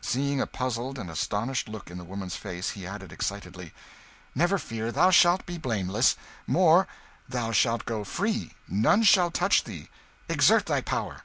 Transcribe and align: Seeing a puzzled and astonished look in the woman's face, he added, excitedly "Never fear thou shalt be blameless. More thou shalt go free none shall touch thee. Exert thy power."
Seeing 0.00 0.40
a 0.40 0.48
puzzled 0.48 0.98
and 0.98 1.08
astonished 1.08 1.68
look 1.68 1.92
in 1.92 1.96
the 1.98 2.02
woman's 2.02 2.34
face, 2.34 2.70
he 2.70 2.84
added, 2.84 3.12
excitedly 3.12 3.72
"Never 4.34 4.58
fear 4.58 4.90
thou 4.90 5.12
shalt 5.12 5.46
be 5.46 5.58
blameless. 5.58 6.16
More 6.44 6.88
thou 7.28 7.52
shalt 7.52 7.84
go 7.84 8.02
free 8.02 8.54
none 8.68 9.04
shall 9.04 9.30
touch 9.30 9.62
thee. 9.62 9.88
Exert 10.28 10.66
thy 10.66 10.80
power." 10.80 11.22